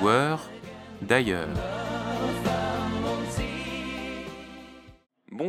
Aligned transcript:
Joueur 0.00 0.50
d'ailleurs. 1.02 1.73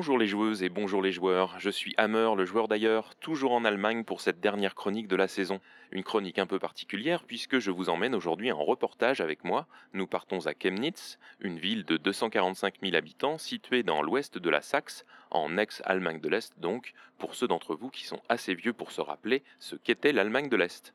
Bonjour 0.06 0.20
les 0.20 0.28
joueuses 0.28 0.62
et 0.62 0.70
bonjour 0.70 1.02
les 1.02 1.12
joueurs, 1.12 1.60
je 1.60 1.72
suis 1.72 1.96
Hammer, 1.98 2.30
le 2.38 2.46
joueur 2.46 2.68
d'ailleurs, 2.68 3.16
toujours 3.16 3.54
en 3.54 3.66
Allemagne 3.66 4.04
pour 4.04 4.22
cette 4.22 4.40
dernière 4.40 4.76
chronique 4.76 5.08
de 5.08 5.16
la 5.16 5.28
saison. 5.28 5.60
Une 5.90 6.04
chronique 6.04 6.38
un 6.38 6.46
peu 6.46 6.60
particulière 6.60 7.24
puisque 7.24 7.58
je 7.58 7.72
vous 7.72 7.90
emmène 7.90 8.14
aujourd'hui 8.14 8.52
en 8.52 8.64
reportage 8.64 9.20
avec 9.20 9.44
moi. 9.44 9.66
Nous 9.94 10.06
partons 10.06 10.46
à 10.46 10.54
Chemnitz, 10.54 11.18
une 11.40 11.58
ville 11.58 11.86
de 11.86 11.98
245 11.98 12.76
000 12.84 12.96
habitants 12.96 13.40
située 13.40 13.82
dans 13.82 14.04
l'ouest 14.04 14.38
de 14.38 14.50
la 14.52 14.62
Saxe, 14.62 15.08
en 15.32 15.58
ex-Allemagne 15.58 16.22
de 16.22 16.30
l'Est 16.30 16.54
donc, 16.60 16.94
pour 17.18 17.34
ceux 17.34 17.48
d'entre 17.48 17.74
vous 17.74 17.90
qui 17.90 18.06
sont 18.06 18.22
assez 18.30 18.54
vieux 18.54 18.74
pour 18.74 18.92
se 18.92 19.02
rappeler 19.02 19.42
ce 19.58 19.76
qu'était 19.76 20.14
l'Allemagne 20.14 20.50
de 20.50 20.56
l'Est. 20.56 20.94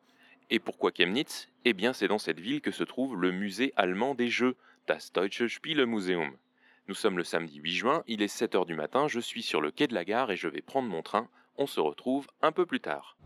Et 0.51 0.61
pourquoi 0.61 0.92
Chemnitz? 0.97 1.48
Eh 1.65 1.73
bien 1.73 1.92
c'est 1.92 2.06
dans 2.06 2.19
cette 2.19 2.39
ville 2.39 2.61
que 2.61 2.70
se 2.70 2.84
trouve 2.84 3.17
le 3.17 3.33
musée 3.33 3.73
allemand 3.75 4.15
des 4.15 4.29
jeux, 4.29 4.55
das 4.87 5.11
Deutsche 5.12 5.48
Spielemuseum. 5.48 6.37
Nous 6.91 6.97
sommes 6.97 7.19
le 7.19 7.23
samedi 7.23 7.61
8 7.61 7.71
juin, 7.71 8.03
il 8.09 8.21
est 8.21 8.27
7h 8.27 8.67
du 8.67 8.75
matin, 8.75 9.07
je 9.07 9.21
suis 9.21 9.45
sur 9.45 9.61
le 9.61 9.71
quai 9.71 9.87
de 9.87 9.95
la 9.95 10.05
gare 10.05 10.33
et 10.33 10.37
je 10.37 10.48
vais 10.48 10.61
prendre 10.61 10.89
mon 10.89 11.03
train. 11.03 11.29
On 11.57 11.69
se 11.69 11.79
retrouve 11.79 12.27
un 12.43 12.51
peu 12.51 12.67
plus 12.67 12.81
tard. 12.81 13.17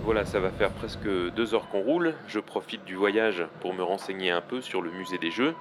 Voilà, 0.00 0.24
ça 0.24 0.40
va 0.40 0.50
faire 0.50 0.72
presque 0.72 1.06
deux 1.06 1.54
heures 1.54 1.68
qu'on 1.68 1.80
roule. 1.80 2.12
Je 2.26 2.40
profite 2.40 2.84
du 2.84 2.96
voyage 2.96 3.44
pour 3.60 3.72
me 3.72 3.84
renseigner 3.84 4.32
un 4.32 4.40
peu 4.40 4.60
sur 4.60 4.82
le 4.82 4.90
musée 4.90 5.18
des 5.18 5.30
jeux. 5.30 5.54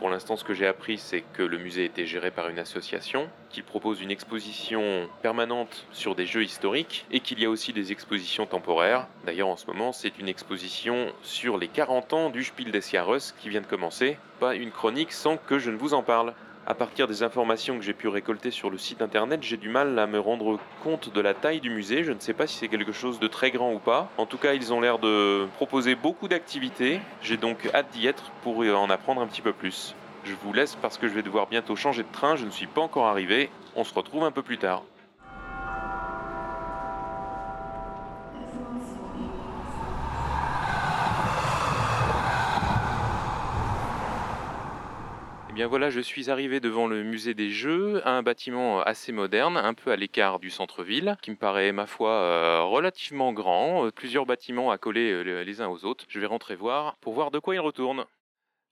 Pour 0.00 0.08
l'instant, 0.08 0.38
ce 0.38 0.44
que 0.44 0.54
j'ai 0.54 0.66
appris, 0.66 0.96
c'est 0.96 1.22
que 1.34 1.42
le 1.42 1.58
musée 1.58 1.84
était 1.84 2.06
géré 2.06 2.30
par 2.30 2.48
une 2.48 2.58
association, 2.58 3.28
qu'il 3.50 3.64
propose 3.64 4.00
une 4.00 4.10
exposition 4.10 5.10
permanente 5.20 5.84
sur 5.92 6.14
des 6.14 6.24
jeux 6.24 6.42
historiques 6.42 7.04
et 7.10 7.20
qu'il 7.20 7.38
y 7.38 7.44
a 7.44 7.50
aussi 7.50 7.74
des 7.74 7.92
expositions 7.92 8.46
temporaires. 8.46 9.08
D'ailleurs, 9.26 9.48
en 9.48 9.58
ce 9.58 9.66
moment, 9.66 9.92
c'est 9.92 10.18
une 10.18 10.28
exposition 10.28 11.12
sur 11.22 11.58
les 11.58 11.68
40 11.68 12.14
ans 12.14 12.30
du 12.30 12.44
Spiel 12.44 12.70
des 12.70 12.80
Jahres 12.80 13.34
qui 13.42 13.50
vient 13.50 13.60
de 13.60 13.66
commencer. 13.66 14.16
Pas 14.38 14.54
une 14.54 14.70
chronique 14.70 15.12
sans 15.12 15.36
que 15.36 15.58
je 15.58 15.70
ne 15.70 15.76
vous 15.76 15.92
en 15.92 16.02
parle. 16.02 16.32
À 16.66 16.74
partir 16.74 17.08
des 17.08 17.22
informations 17.22 17.78
que 17.78 17.82
j'ai 17.82 17.94
pu 17.94 18.06
récolter 18.06 18.50
sur 18.50 18.70
le 18.70 18.78
site 18.78 19.02
internet, 19.02 19.42
j'ai 19.42 19.56
du 19.56 19.68
mal 19.68 19.98
à 19.98 20.06
me 20.06 20.20
rendre 20.20 20.60
compte 20.84 21.12
de 21.12 21.20
la 21.20 21.34
taille 21.34 21.60
du 21.60 21.70
musée. 21.70 22.04
Je 22.04 22.12
ne 22.12 22.20
sais 22.20 22.34
pas 22.34 22.46
si 22.46 22.56
c'est 22.58 22.68
quelque 22.68 22.92
chose 22.92 23.18
de 23.18 23.26
très 23.26 23.50
grand 23.50 23.72
ou 23.72 23.78
pas. 23.78 24.10
En 24.18 24.26
tout 24.26 24.38
cas, 24.38 24.52
ils 24.52 24.72
ont 24.72 24.80
l'air 24.80 24.98
de 24.98 25.46
proposer 25.56 25.94
beaucoup 25.94 26.28
d'activités. 26.28 27.00
J'ai 27.22 27.38
donc 27.38 27.68
hâte 27.74 27.90
d'y 27.92 28.06
être 28.06 28.30
pour 28.42 28.58
en 28.58 28.90
apprendre 28.90 29.22
un 29.22 29.26
petit 29.26 29.42
peu 29.42 29.52
plus. 29.52 29.94
Je 30.24 30.34
vous 30.44 30.52
laisse 30.52 30.76
parce 30.76 30.98
que 30.98 31.08
je 31.08 31.14
vais 31.14 31.22
devoir 31.22 31.46
bientôt 31.46 31.76
changer 31.76 32.02
de 32.02 32.12
train, 32.12 32.36
je 32.36 32.44
ne 32.44 32.50
suis 32.50 32.66
pas 32.66 32.82
encore 32.82 33.06
arrivé. 33.06 33.50
On 33.74 33.84
se 33.84 33.94
retrouve 33.94 34.24
un 34.24 34.30
peu 34.30 34.42
plus 34.42 34.58
tard. 34.58 34.82
Voilà, 45.66 45.90
je 45.90 46.00
suis 46.00 46.30
arrivé 46.30 46.60
devant 46.60 46.86
le 46.86 47.02
musée 47.02 47.34
des 47.34 47.50
jeux, 47.50 48.06
un 48.06 48.22
bâtiment 48.22 48.80
assez 48.80 49.12
moderne, 49.12 49.56
un 49.56 49.74
peu 49.74 49.90
à 49.90 49.96
l'écart 49.96 50.38
du 50.38 50.48
centre-ville, 50.48 51.16
qui 51.22 51.30
me 51.30 51.36
paraît, 51.36 51.72
ma 51.72 51.86
foi, 51.86 52.10
euh, 52.10 52.62
relativement 52.62 53.32
grand, 53.32 53.86
euh, 53.86 53.90
plusieurs 53.90 54.26
bâtiments 54.26 54.70
accolés 54.70 55.10
euh, 55.10 55.42
les 55.42 55.60
uns 55.60 55.68
aux 55.68 55.84
autres. 55.84 56.04
Je 56.08 56.20
vais 56.20 56.26
rentrer 56.26 56.54
voir 56.54 56.96
pour 57.00 57.14
voir 57.14 57.30
de 57.30 57.38
quoi 57.38 57.54
il 57.54 57.60
retourne. 57.60 58.04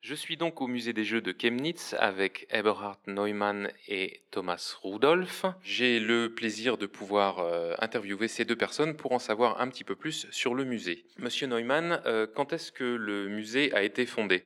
Je 0.00 0.14
suis 0.14 0.36
donc 0.36 0.61
au 0.61 0.69
musée 0.69 0.92
des 0.92 1.03
jeux 1.03 1.20
de 1.20 1.34
Chemnitz 1.36 1.97
avec 1.98 2.47
Eberhard 2.50 3.00
Neumann 3.09 3.72
et 3.89 4.22
Thomas 4.31 4.77
Rudolph. 4.84 5.44
J'ai 5.64 5.98
le 5.98 6.33
plaisir 6.33 6.78
de 6.78 6.86
pouvoir 6.86 7.44
interviewer 7.83 8.28
ces 8.28 8.44
deux 8.44 8.55
personnes 8.55 8.97
pour 8.97 9.11
en 9.11 9.19
savoir 9.19 9.61
un 9.61 9.66
petit 9.69 9.83
peu 9.83 9.97
plus 9.97 10.28
sur 10.31 10.55
le 10.55 10.62
musée. 10.62 11.05
Monsieur 11.19 11.49
Neumann, 11.49 12.00
quand 12.37 12.53
est-ce 12.53 12.70
que 12.70 12.84
le 12.84 13.26
musée 13.26 13.75
a 13.75 13.82
été 13.82 14.06
fondé? 14.06 14.44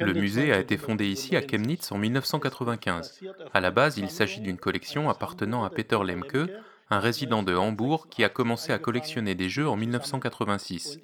Le 0.00 0.12
musée 0.14 0.52
a 0.52 0.58
été 0.58 0.76
fondé 0.76 1.06
ici 1.06 1.36
à 1.36 1.40
Chemnitz 1.46 1.92
en 1.92 1.98
1995. 1.98 3.20
À 3.52 3.60
la 3.60 3.70
base, 3.70 3.98
il 3.98 4.10
s'agit 4.10 4.40
d'une 4.40 4.58
collection 4.58 5.08
appartenant 5.08 5.64
à 5.64 5.70
Peter 5.70 5.98
Lemke, 6.04 6.50
un 6.88 7.00
résident 7.00 7.42
de 7.42 7.54
Hambourg 7.54 8.08
qui 8.08 8.22
a 8.22 8.28
commencé 8.28 8.72
à 8.72 8.78
collectionner 8.78 9.34
des 9.34 9.48
jeux 9.48 9.68
en 9.68 9.76
1986. 9.76 10.98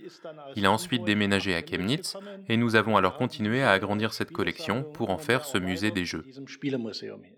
Il 0.55 0.67
a 0.67 0.71
ensuite 0.71 1.05
déménagé 1.05 1.55
à 1.55 1.63
Chemnitz 1.63 2.17
et 2.49 2.57
nous 2.57 2.77
avons 2.77 2.97
alors 2.97 3.17
continué 3.17 3.63
à 3.63 3.73
agrandir 3.73 4.13
cette 4.13 4.31
collection 4.31 4.85
pour 4.85 5.11
en 5.11 5.19
faire 5.19 5.45
ce 5.45 5.59
musée 5.59 5.91
des 5.91 6.05
jeux. 6.05 6.25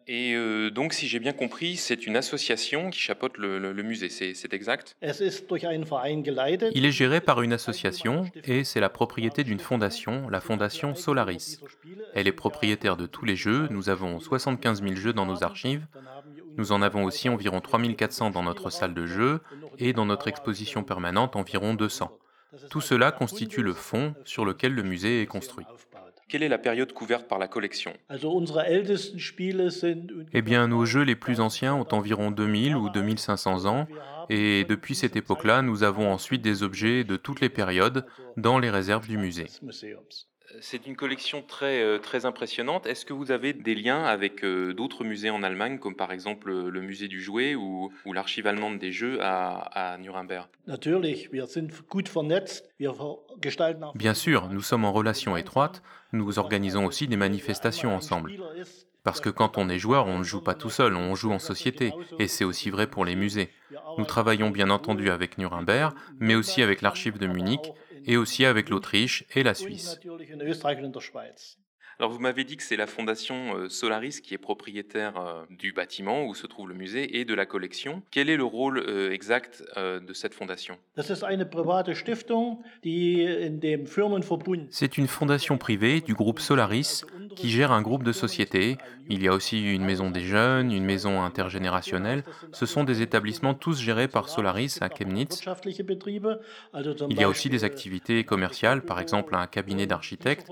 Et 0.06 0.34
euh, 0.34 0.70
donc, 0.70 0.92
si 0.92 1.08
j'ai 1.08 1.20
bien 1.20 1.32
compris, 1.32 1.76
c'est 1.76 2.06
une 2.06 2.16
association 2.16 2.90
qui 2.90 2.98
chapeaute 2.98 3.38
le, 3.38 3.72
musée, 3.82 4.08
c'est 4.08 4.52
exact? 4.52 4.96
Il 5.02 6.84
est 6.84 6.92
géré 6.92 7.20
par 7.20 7.42
une 7.42 7.52
association 7.52 8.26
et 8.44 8.64
c'est 8.64 8.80
la 8.80 8.88
propriété 8.90 9.44
d'une 9.44 9.58
fondation, 9.58 10.28
la 10.28 10.40
fondation 10.40 10.94
Solaris. 10.94 11.60
Elle 12.14 12.28
est 12.28 12.32
propriétaire 12.32 12.96
de 12.96 13.06
tous 13.06 13.24
les 13.24 13.36
jeux, 13.36 13.68
nous 13.70 13.88
avons 13.88 14.20
75 14.20 14.82
000 14.82 14.94
jeux 14.96 15.12
dans 15.12 15.26
nos 15.26 15.42
archives, 15.42 15.86
nous 16.56 16.72
en 16.72 16.82
avons 16.82 17.04
aussi 17.04 17.28
environ 17.28 17.60
3400 17.60 18.30
dans 18.30 18.42
notre 18.42 18.70
salle 18.70 18.94
de 18.94 19.06
jeu 19.06 19.40
et 19.78 19.92
dans 19.92 20.06
notre 20.06 20.28
exposition 20.28 20.82
permanente 20.82 21.36
environ 21.36 21.74
200. 21.74 22.10
Tout 22.70 22.80
cela 22.80 23.12
constitue 23.12 23.62
le 23.62 23.72
fond 23.72 24.14
sur 24.24 24.44
lequel 24.44 24.74
le 24.74 24.82
musée 24.82 25.22
est 25.22 25.26
construit. 25.26 25.66
Quelle 26.28 26.42
est 26.42 26.48
la 26.48 26.58
période 26.58 26.92
couverte 26.92 27.28
par 27.28 27.38
la 27.38 27.48
collection? 27.48 27.92
Eh 30.32 30.42
bien, 30.42 30.68
nos 30.68 30.84
jeux 30.84 31.02
les 31.02 31.16
plus 31.16 31.40
anciens 31.40 31.74
ont 31.74 31.86
environ 31.92 32.30
2000 32.30 32.76
ou 32.76 32.88
2500 32.88 33.66
ans, 33.66 33.86
et 34.30 34.64
depuis 34.64 34.94
cette 34.94 35.16
époque-là, 35.16 35.62
nous 35.62 35.82
avons 35.82 36.10
ensuite 36.10 36.42
des 36.42 36.62
objets 36.62 37.04
de 37.04 37.16
toutes 37.16 37.40
les 37.40 37.50
périodes 37.50 38.06
dans 38.36 38.58
les 38.58 38.70
réserves 38.70 39.06
du 39.06 39.18
musée. 39.18 39.46
C'est 40.60 40.86
une 40.86 40.94
collection 40.94 41.42
très, 41.42 41.82
euh, 41.82 41.98
très 41.98 42.26
impressionnante. 42.26 42.86
Est-ce 42.86 43.06
que 43.06 43.12
vous 43.12 43.30
avez 43.30 43.52
des 43.52 43.74
liens 43.74 44.04
avec 44.04 44.44
euh, 44.44 44.74
d'autres 44.74 45.02
musées 45.02 45.30
en 45.30 45.42
Allemagne, 45.42 45.78
comme 45.78 45.96
par 45.96 46.12
exemple 46.12 46.50
euh, 46.50 46.68
le 46.68 46.80
musée 46.80 47.08
du 47.08 47.22
jouet 47.22 47.54
ou, 47.54 47.90
l'archive 48.06 48.46
allemande 48.46 48.78
des 48.78 48.92
jeux 48.92 49.18
à, 49.22 49.96
Nuremberg? 50.00 50.46
Bien 53.94 54.14
sûr, 54.14 54.48
nous 54.50 54.60
sommes 54.60 54.84
en 54.84 54.92
relation 54.92 55.36
étroite. 55.36 55.82
Nous 56.12 56.38
organisons 56.38 56.84
aussi 56.84 57.08
des 57.08 57.16
manifestations 57.16 57.94
ensemble. 57.94 58.32
Parce 59.02 59.20
que 59.20 59.28
quand 59.28 59.58
on 59.58 59.68
est 59.68 59.78
joueur, 59.78 60.06
on 60.06 60.18
ne 60.18 60.24
joue 60.24 60.42
pas 60.42 60.54
tout 60.54 60.70
seul, 60.70 60.96
on 60.96 61.14
joue 61.14 61.32
en 61.32 61.38
société, 61.38 61.92
et 62.18 62.26
c'est 62.26 62.44
aussi 62.44 62.70
vrai 62.70 62.86
pour 62.86 63.04
les 63.04 63.16
musées. 63.16 63.50
Nous 63.98 64.04
travaillons 64.04 64.50
bien 64.50 64.70
entendu 64.70 65.10
avec 65.10 65.36
Nuremberg, 65.36 65.94
mais 66.20 66.34
aussi 66.34 66.62
avec 66.62 66.80
l'archive 66.80 67.18
de 67.18 67.26
Munich, 67.26 67.72
et 68.06 68.16
aussi 68.16 68.44
avec 68.44 68.68
l'Autriche 68.68 69.24
et 69.34 69.42
la 69.42 69.54
Suisse. 69.54 69.98
Alors 71.98 72.10
vous 72.10 72.18
m'avez 72.18 72.42
dit 72.42 72.56
que 72.56 72.62
c'est 72.62 72.76
la 72.76 72.88
fondation 72.88 73.56
euh, 73.56 73.68
Solaris 73.68 74.20
qui 74.20 74.34
est 74.34 74.38
propriétaire 74.38 75.16
euh, 75.16 75.44
du 75.50 75.72
bâtiment 75.72 76.24
où 76.24 76.34
se 76.34 76.48
trouve 76.48 76.68
le 76.68 76.74
musée 76.74 77.18
et 77.18 77.24
de 77.24 77.34
la 77.34 77.46
collection. 77.46 78.02
Quel 78.10 78.28
est 78.28 78.36
le 78.36 78.44
rôle 78.44 78.78
euh, 78.78 79.12
exact 79.12 79.62
de 79.76 80.12
cette 80.12 80.34
fondation? 80.34 80.76
C'est 84.70 84.98
une 84.98 85.06
fondation 85.06 85.58
privée 85.58 86.00
du 86.00 86.14
groupe 86.14 86.40
Solaris 86.40 87.04
qui 87.34 87.50
gère 87.50 87.72
un 87.72 87.82
groupe 87.82 88.02
de 88.02 88.12
sociétés. 88.12 88.78
Il 89.08 89.22
y 89.22 89.28
a 89.28 89.32
aussi 89.32 89.62
une 89.62 89.84
maison 89.84 90.10
des 90.10 90.20
jeunes, 90.20 90.72
une 90.72 90.84
maison 90.84 91.22
intergénérationnelle. 91.22 92.24
Ce 92.52 92.66
sont 92.66 92.84
des 92.84 93.02
établissements 93.02 93.54
tous 93.54 93.80
gérés 93.80 94.08
par 94.08 94.28
Solaris 94.28 94.78
à 94.80 94.88
Chemnitz. 94.88 95.42
Il 97.10 97.20
y 97.20 97.24
a 97.24 97.28
aussi 97.28 97.48
des 97.50 97.64
activités 97.64 98.24
commerciales, 98.24 98.82
par 98.82 99.00
exemple 99.00 99.34
un 99.34 99.46
cabinet 99.46 99.86
d'architectes. 99.86 100.48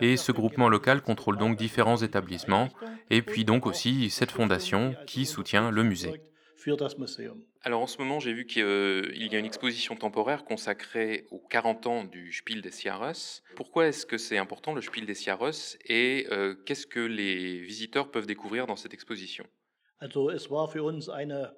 Et 0.00 0.16
ce 0.16 0.32
groupement 0.32 0.68
local 0.68 1.02
contrôle 1.02 1.38
donc 1.38 1.56
différents 1.56 1.98
établissements. 1.98 2.68
Et 3.10 3.22
puis 3.22 3.44
donc 3.44 3.66
aussi 3.66 4.10
cette 4.10 4.30
fondation 4.30 4.94
qui 5.06 5.26
soutient 5.26 5.70
le 5.70 5.82
musée. 5.82 6.20
Alors 7.62 7.80
en 7.80 7.86
ce 7.86 7.98
moment, 7.98 8.18
j'ai 8.20 8.32
vu 8.32 8.46
qu'il 8.46 8.62
y 8.62 9.34
a 9.34 9.38
une 9.38 9.44
exposition 9.44 9.94
temporaire 9.96 10.44
consacrée 10.44 11.26
aux 11.30 11.38
40 11.38 11.86
ans 11.86 12.04
du 12.04 12.32
Spiel 12.32 12.60
des 12.60 12.70
Jahres. 12.70 13.42
Pourquoi 13.54 13.86
est-ce 13.86 14.04
que 14.04 14.18
c'est 14.18 14.38
important 14.38 14.74
le 14.74 14.80
Spiel 14.80 15.06
des 15.06 15.14
Jahres 15.14 15.76
et 15.84 16.26
euh, 16.32 16.54
qu'est-ce 16.66 16.86
que 16.86 17.00
les 17.00 17.60
visiteurs 17.60 18.10
peuvent 18.10 18.26
découvrir 18.26 18.66
dans 18.66 18.76
cette 18.76 18.94
exposition? 18.94 19.46
Also 19.98 20.30
es 20.30 20.50
war 20.50 20.68
für 20.68 20.82
uns 20.82 21.08
eine 21.08 21.52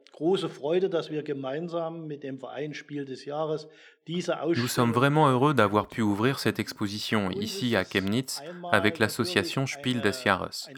nous 4.56 4.68
sommes 4.68 4.92
vraiment 4.92 5.28
heureux 5.28 5.54
d'avoir 5.54 5.86
pu 5.86 6.02
ouvrir 6.02 6.38
cette 6.38 6.58
exposition 6.58 7.30
ici 7.30 7.76
à 7.76 7.84
Chemnitz 7.84 8.42
avec 8.72 8.98
l'association 8.98 9.66
Spiel 9.66 10.00
des 10.00 10.12
Jahres. 10.12 10.68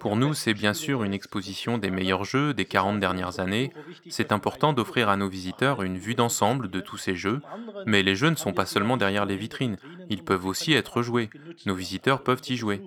Pour 0.00 0.16
nous, 0.16 0.34
c'est 0.34 0.52
bien 0.52 0.74
sûr 0.74 1.04
une 1.04 1.14
exposition 1.14 1.78
des 1.78 1.90
meilleurs 1.90 2.24
jeux 2.24 2.54
des 2.54 2.64
40 2.64 3.00
dernières 3.00 3.40
années. 3.40 3.72
C'est 4.08 4.32
important 4.32 4.72
d'offrir 4.72 5.08
à 5.08 5.16
nos 5.16 5.28
visiteurs 5.28 5.82
une 5.82 5.96
vue 5.96 6.14
d'ensemble 6.14 6.70
de 6.70 6.80
tous 6.80 6.98
ces 6.98 7.14
jeux, 7.14 7.40
mais 7.86 8.02
les 8.02 8.16
jeux 8.16 8.30
ne 8.30 8.36
sont 8.36 8.52
pas 8.52 8.66
seulement 8.66 8.96
derrière 8.96 9.26
les 9.26 9.36
vitrines, 9.36 9.76
ils 10.10 10.24
peuvent 10.24 10.46
aussi 10.46 10.72
être 10.72 11.02
joués. 11.02 11.30
Nos 11.66 11.74
visiteurs 11.74 12.22
peuvent 12.22 12.42
y 12.48 12.56
jouer. 12.56 12.82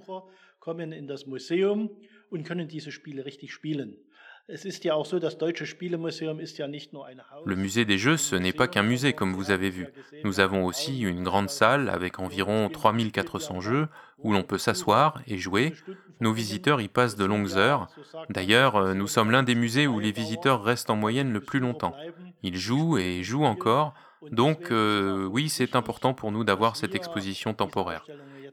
Le 7.45 7.55
musée 7.55 7.83
des 7.83 7.97
jeux, 7.97 8.17
ce 8.17 8.35
n'est 8.35 8.53
pas 8.53 8.67
qu'un 8.67 8.83
musée 8.83 9.13
comme 9.13 9.33
vous 9.33 9.49
avez 9.49 9.71
vu. 9.71 9.87
Nous 10.23 10.39
avons 10.39 10.65
aussi 10.65 10.99
une 11.01 11.23
grande 11.23 11.49
salle 11.49 11.89
avec 11.89 12.19
environ 12.19 12.69
3400 12.69 13.61
jeux 13.61 13.87
où 14.19 14.33
l'on 14.33 14.43
peut 14.43 14.59
s'asseoir 14.59 15.21
et 15.25 15.37
jouer. 15.37 15.73
Nos 16.19 16.31
visiteurs 16.31 16.79
y 16.79 16.87
passent 16.87 17.15
de 17.15 17.25
longues 17.25 17.57
heures. 17.57 17.87
D'ailleurs, 18.29 18.75
euh, 18.75 18.93
nous 18.93 19.07
sommes 19.07 19.31
l'un 19.31 19.43
des 19.43 19.55
musées 19.55 19.87
où 19.87 19.99
les 19.99 20.11
visiteurs 20.11 20.63
restent 20.63 20.91
en 20.91 20.95
moyenne 20.95 21.33
le 21.33 21.41
plus 21.41 21.59
longtemps. 21.59 21.95
Ils 22.43 22.57
jouent 22.57 22.97
et 22.99 23.23
jouent 23.23 23.45
encore. 23.45 23.95
Donc 24.31 24.71
euh, 24.71 25.25
oui, 25.25 25.49
c'est 25.49 25.75
important 25.75 26.13
pour 26.13 26.31
nous 26.31 26.43
d'avoir 26.43 26.75
cette 26.75 26.93
exposition 26.93 27.53
temporaire. 27.53 28.05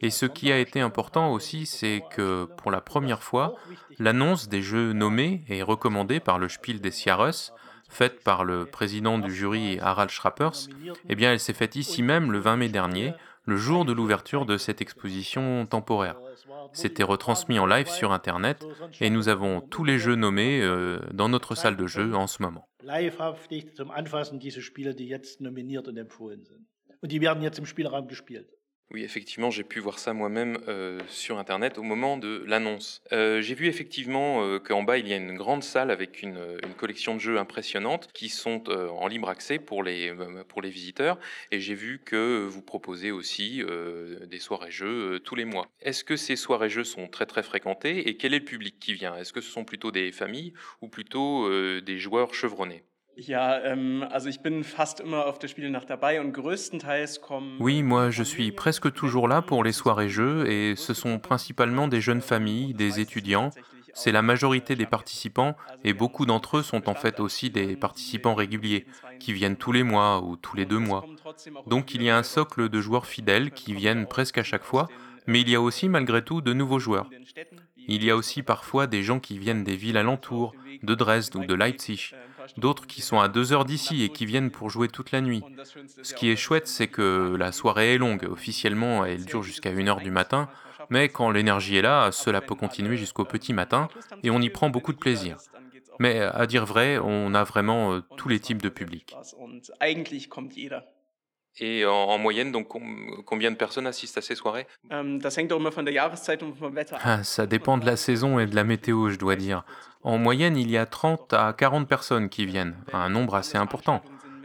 Et 0.03 0.11
ce 0.11 0.27
qui 0.27 0.51
a 0.51 0.59
été 0.59 0.81
important 0.81 1.33
aussi, 1.33 1.65
c'est 1.65 2.03
que 2.11 2.47
pour 2.57 2.73
la 2.73 2.81
première 2.81 3.23
fois, 3.23 3.55
l'annonce 3.99 4.49
des 4.49 4.61
jeux 4.61 4.93
nommés 4.93 5.45
et 5.49 5.63
recommandés 5.63 6.19
par 6.19 6.39
le 6.39 6.49
Spiel 6.49 6.81
des 6.81 6.91
Jahres, 6.91 7.53
faite 7.89 8.25
par 8.25 8.45
le 8.45 8.65
président 8.65 9.19
du 9.19 9.33
jury 9.33 9.79
Harald 9.81 10.11
Schrappers, 10.11 10.69
eh 11.09 11.15
bien 11.15 11.31
elle 11.31 11.41
s'est 11.41 11.53
faite 11.53 11.77
ici 11.77 12.03
même 12.03 12.33
le 12.33 12.39
20 12.39 12.57
mai 12.57 12.69
dernier, 12.69 13.13
le 13.45 13.57
jour 13.57 13.85
de 13.85 13.93
l'ouverture 13.93 14.47
de 14.47 14.57
cette 14.57 14.81
exposition 14.81 15.67
temporaire. 15.67 16.17
C'était 16.73 17.03
retransmis 17.03 17.59
en 17.59 17.67
live 17.67 17.89
sur 17.89 18.13
Internet 18.13 18.67
et 19.01 19.11
nous 19.11 19.29
avons 19.29 19.61
tous 19.61 19.85
les 19.85 19.99
jeux 19.99 20.15
nommés 20.15 20.63
euh, 20.63 21.01
dans 21.13 21.29
notre 21.29 21.55
salle 21.55 21.77
de 21.77 21.87
jeu 21.87 22.15
en 22.15 22.27
ce 22.27 22.43
moment. 22.43 22.67
Oui, 28.93 29.05
effectivement, 29.05 29.51
j'ai 29.51 29.65
pu 29.65 29.81
voir 29.81 29.99
ça 29.99 30.13
moi-même 30.13 30.59
euh, 30.69 31.01
sur 31.09 31.39
Internet 31.39 31.79
au 31.79 31.83
moment 31.83 32.19
de 32.19 32.45
l'annonce. 32.47 33.01
Euh, 33.13 33.41
j'ai 33.41 33.55
vu 33.55 33.67
effectivement 33.67 34.45
euh, 34.45 34.59
qu'en 34.59 34.83
bas, 34.83 34.99
il 34.99 35.09
y 35.09 35.15
a 35.15 35.17
une 35.17 35.35
grande 35.35 35.63
salle 35.63 35.91
avec 35.91 36.21
une, 36.21 36.39
une 36.63 36.75
collection 36.75 37.15
de 37.15 37.21
jeux 37.21 37.39
impressionnantes 37.39 38.11
qui 38.13 38.29
sont 38.29 38.69
en 38.69 39.07
libre 39.07 39.31
accès 39.31 39.59
pour 39.59 39.83
les, 39.83 40.13
pour 40.49 40.61
les 40.61 40.69
visiteurs. 40.69 41.19
Et 41.51 41.61
j'ai 41.61 41.75
vu 41.75 42.03
que 42.05 42.45
vous 42.47 42.61
proposez 42.61 43.11
aussi 43.11 43.63
des 44.27 44.39
soirées-jeux 44.39 45.21
tous 45.21 45.37
les 45.37 45.47
mois. 45.47 45.69
Est-ce 45.81 46.05
que 46.05 46.17
ces 46.17 46.37
soirées-jeux 46.37 46.85
sont 46.85 47.09
très 47.09 47.27
très 47.27 47.43
fréquentées 47.43 48.09
et 48.09 48.17
quel 48.17 48.35
est 48.35 48.41
le 48.41 48.45
public 48.45 48.79
qui 48.79 48.93
vient? 48.93 49.17
Est-ce 49.17 49.33
que 49.33 49.41
ce 49.41 49.51
sont 49.51 49.65
plutôt 49.65 49.91
des 49.91 50.13
familles 50.13 50.53
ou 50.83 50.89
plutôt 50.89 51.49
des 51.81 51.99
joueurs 51.99 52.35
chevronnés? 52.35 52.85
Oui, 57.61 57.83
moi 57.83 58.11
je 58.11 58.23
suis 58.23 58.53
presque 58.53 58.93
toujours 58.93 59.29
là 59.29 59.43
pour 59.43 59.65
les 59.65 59.73
soirées-jeux 59.73 60.49
et 60.51 60.77
ce 60.77 60.95
sont 60.95 61.19
principalement 61.19 61.89
des 61.89 62.01
jeunes 62.01 62.23
familles, 62.23 62.73
des 62.75 63.01
étudiants. 63.01 63.51
C'est 63.95 64.13
la 64.13 64.23
majorité 64.23 64.75
des 64.77 64.87
participants 64.87 65.55
et 65.85 65.93
beaucoup 65.93 66.25
d'entre 66.25 66.59
eux 66.59 66.63
sont 66.63 66.89
en 66.89 66.95
fait 66.95 67.21
aussi 67.21 67.51
des 67.51 67.77
participants 67.77 68.35
réguliers 68.35 68.87
qui 69.21 69.35
viennent 69.35 69.57
tous 69.57 69.73
les 69.73 69.83
mois 69.83 70.23
ou 70.23 70.37
tous 70.37 70.57
les 70.57 70.65
deux 70.65 70.79
mois. 70.79 71.05
Donc 71.67 71.95
il 71.95 72.03
y 72.03 72.09
a 72.09 72.17
un 72.17 72.23
socle 72.23 72.71
de 72.71 72.81
joueurs 72.81 73.07
fidèles 73.07 73.51
qui 73.51 73.75
viennent 73.75 74.07
presque 74.07 74.39
à 74.39 74.43
chaque 74.43 74.65
fois, 74.65 74.89
mais 75.27 75.43
il 75.43 75.51
y 75.51 75.55
a 75.55 75.61
aussi 75.61 75.91
malgré 75.91 76.25
tout 76.25 76.41
de 76.41 76.55
nouveaux 76.55 76.79
joueurs. 76.79 77.11
Il 77.89 78.03
y 78.05 78.11
a 78.11 78.17
aussi 78.17 78.43
parfois 78.43 78.87
des 78.87 79.03
gens 79.03 79.21
qui 79.21 79.39
viennent 79.39 79.65
des 79.65 79.77
villes 79.77 79.99
alentours, 79.99 80.55
de 80.83 80.95
Dresde 80.95 81.37
ou 81.37 81.45
de 81.45 81.55
Leipzig 81.55 82.15
d'autres 82.57 82.87
qui 82.87 83.01
sont 83.01 83.21
à 83.21 83.29
deux 83.29 83.53
heures 83.53 83.65
d'ici 83.65 84.03
et 84.03 84.09
qui 84.09 84.27
viennent 84.27 84.51
pour 84.51 84.71
jouer 84.71 84.89
toute 84.89 85.13
la 85.13 85.21
nuit. 85.21 85.43
Ce 86.03 86.15
qui 86.15 86.31
est 86.31 86.37
chouette, 86.37 86.69
c'est 86.69 86.89
que 86.89 87.37
la 87.39 87.53
soirée 87.53 87.95
est 87.95 87.99
longue. 87.99 88.29
Officiellement, 88.31 89.05
elle 89.05 89.25
dure 89.25 89.43
jusqu'à 89.43 89.73
1h 89.73 90.03
du 90.03 90.11
matin, 90.11 90.49
mais 90.91 91.09
quand 91.09 91.31
l'énergie 91.31 91.77
est 91.77 91.83
là, 91.83 92.11
cela 92.13 92.41
peut 92.41 92.55
continuer 92.55 92.97
jusqu'au 92.97 93.25
petit 93.25 93.53
matin 93.53 93.89
et 94.23 94.31
on 94.31 94.41
y 94.41 94.51
prend 94.51 94.71
beaucoup 94.71 94.93
de 94.93 94.99
plaisir. 94.99 95.37
Mais 95.99 96.21
à 96.21 96.47
dire 96.47 96.65
vrai, 96.65 96.99
on 96.99 97.35
a 97.35 97.45
vraiment 97.45 97.93
euh, 97.93 98.01
tous 98.17 98.29
les 98.29 98.41
types 98.41 98.63
de 98.63 98.69
publics. 98.69 99.15
Et 101.59 101.85
en, 101.85 102.19
moyenne, 102.19 102.51
donc 102.51 102.69
combien 103.27 103.51
de 103.51 103.57
personnes 103.57 103.87
assistent 103.87 104.19
à 104.19 104.23
ces 104.23 104.35
soirées? 104.35 104.67
Ähm, 104.91 105.21
ah, 107.05 107.25
Ça 107.25 107.47
dépend 107.47 107.79
de 107.79 107.85
la 107.87 107.97
saison 107.97 108.39
et 108.39 108.47
de 108.47 108.55
la 108.55 108.65
météo, 108.65 109.11
je 109.11 109.19
dois 109.19 109.37
dire. 109.37 109.65
En 110.03 110.19
moyenne, 110.19 110.57
il 110.57 110.71
y 110.71 110.79
a 110.79 110.87
30 110.87 111.33
à 111.35 111.53
40 111.53 111.87
personnes 111.87 112.29
qui 112.29 112.47
viennent, 112.47 112.77
un 112.93 113.09
nombre 113.11 113.35
assez 113.35 113.59
important. 113.59 114.03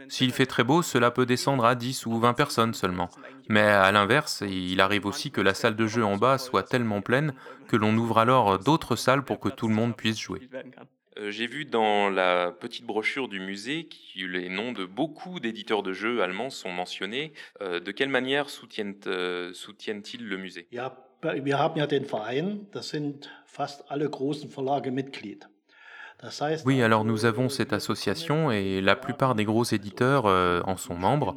S'il 0.08 0.32
fait 0.32 0.46
très 0.46 0.64
beau, 0.64 0.82
cela 0.82 1.10
peut 1.10 1.26
descendre 1.26 1.64
à 1.64 1.74
10 1.74 2.06
ou 2.06 2.18
20 2.18 2.32
personnes 2.34 2.74
seulement. 2.74 3.10
Mais 3.48 3.60
à 3.60 3.90
l'inverse, 3.92 4.42
il 4.46 4.80
arrive 4.80 5.06
aussi 5.06 5.30
que 5.30 5.40
la 5.40 5.54
salle 5.54 5.76
de 5.76 5.86
jeu 5.86 6.04
en 6.04 6.16
bas 6.16 6.38
soit 6.38 6.62
tellement 6.62 7.02
pleine 7.02 7.34
que 7.68 7.76
l'on 7.76 7.96
ouvre 7.96 8.18
alors 8.18 8.58
d'autres 8.58 8.96
salles 8.96 9.24
pour 9.24 9.40
que 9.40 9.48
tout 9.48 9.68
le 9.68 9.74
monde 9.74 9.96
puisse 9.96 10.18
jouer. 10.18 10.48
Euh, 11.18 11.30
j'ai 11.30 11.46
vu 11.46 11.64
dans 11.64 12.10
la 12.10 12.52
petite 12.52 12.84
brochure 12.84 13.28
du 13.28 13.40
musée 13.40 13.88
que 13.88 14.24
les 14.24 14.48
noms 14.48 14.72
de 14.72 14.84
beaucoup 14.84 15.40
d'éditeurs 15.40 15.82
de 15.82 15.92
jeux 15.92 16.22
allemands 16.22 16.50
sont 16.50 16.70
mentionnés. 16.70 17.32
Euh, 17.60 17.80
de 17.80 17.90
quelle 17.90 18.08
manière 18.08 18.46
euh, 19.06 19.52
soutiennent-ils 19.52 20.26
le 20.26 20.36
musée? 20.36 20.68
Wir 20.70 21.58
haben 21.58 21.76
ja 21.76 21.88
den 21.88 22.04
Verein, 22.04 22.68
das 22.70 22.90
sind 22.90 23.28
fast 23.44 23.84
alle 23.88 24.08
großen 24.08 24.50
Verlage 24.50 24.92
Mitglied. 24.92 25.48
Oui, 26.64 26.82
alors 26.82 27.04
nous 27.04 27.26
avons 27.26 27.48
cette 27.48 27.72
association 27.72 28.50
et 28.50 28.80
la 28.80 28.96
plupart 28.96 29.36
des 29.36 29.44
gros 29.44 29.62
éditeurs 29.62 30.26
euh, 30.26 30.60
en 30.64 30.76
sont 30.76 30.96
membres. 30.96 31.36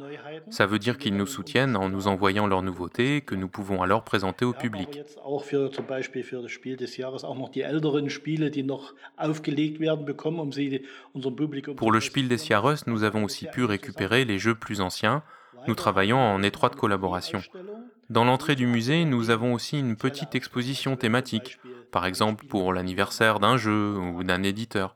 Ça 0.50 0.66
veut 0.66 0.80
dire 0.80 0.98
qu'ils 0.98 1.16
nous 1.16 1.26
soutiennent 1.26 1.76
en 1.76 1.88
nous 1.88 2.08
envoyant 2.08 2.48
leurs 2.48 2.62
nouveautés 2.62 3.20
que 3.20 3.36
nous 3.36 3.48
pouvons 3.48 3.82
alors 3.82 4.02
présenter 4.02 4.44
au 4.44 4.52
public. 4.52 5.00
Pour 11.76 11.92
le 11.92 12.00
Spiel 12.00 12.28
des 12.28 12.38
Jahres, 12.38 12.82
nous 12.88 13.04
avons 13.04 13.24
aussi 13.24 13.46
pu 13.46 13.64
récupérer 13.64 14.24
les 14.24 14.38
jeux 14.38 14.56
plus 14.56 14.80
anciens. 14.80 15.22
Nous 15.68 15.76
travaillons 15.76 16.18
en 16.18 16.42
étroite 16.42 16.74
collaboration. 16.74 17.40
Dans 18.10 18.24
l'entrée 18.24 18.56
du 18.56 18.66
musée, 18.66 19.04
nous 19.04 19.30
avons 19.30 19.54
aussi 19.54 19.78
une 19.78 19.96
petite 19.96 20.34
exposition 20.34 20.96
thématique, 20.96 21.58
par 21.90 22.06
exemple 22.06 22.46
pour 22.46 22.72
l'anniversaire 22.72 23.40
d'un 23.40 23.56
jeu 23.56 23.96
ou 23.96 24.22
d'un 24.24 24.42
éditeur. 24.42 24.94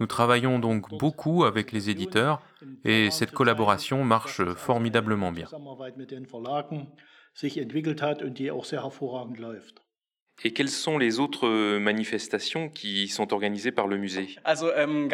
Nous 0.00 0.06
travaillons 0.06 0.58
donc 0.58 0.90
beaucoup 0.98 1.44
avec 1.44 1.72
les 1.72 1.90
éditeurs 1.90 2.40
et 2.84 3.10
cette 3.10 3.32
collaboration 3.32 4.04
marche 4.04 4.42
formidablement 4.54 5.32
bien. 5.32 5.48
Et 10.44 10.52
quelles 10.52 10.68
sont 10.68 10.98
les 10.98 11.18
autres 11.18 11.46
euh, 11.46 11.78
manifestations 11.78 12.68
qui 12.68 13.08
sont 13.08 13.32
organisées 13.32 13.72
par 13.72 13.86
le 13.86 13.96
musée? 13.96 14.36
Ähm, 14.76 15.08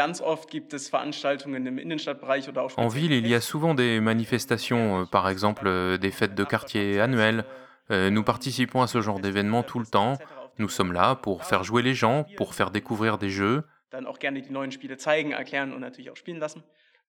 En 2.77 2.89
ville, 2.89 3.13
il 3.13 3.29
y 3.29 3.35
a 3.35 3.41
souvent 3.41 3.75
des 3.75 4.01
manifestations, 4.01 5.03
euh, 5.03 5.05
par 5.05 5.29
exemple 5.29 5.65
euh, 5.67 5.97
des 5.97 6.11
fêtes 6.11 6.35
de 6.35 6.45
quartier 6.45 7.01
annuelles. 7.01 7.45
Nous 7.91 8.23
participons 8.23 8.81
à 8.81 8.87
ce 8.87 9.03
genre 9.03 9.21
d'événements 9.21 9.63
tout 9.63 9.79
le 9.79 9.85
temps. 9.85 10.15
Nous 10.59 10.71
sommes 10.71 10.95
là 10.95 11.15
pour 11.15 11.45
faire 11.45 11.63
jouer 11.63 11.83
les 11.83 11.93
gens, 11.93 12.25
pour 12.39 12.55
faire 12.55 12.71
découvrir 12.71 13.19
des 13.19 13.29
jeux. 13.29 13.65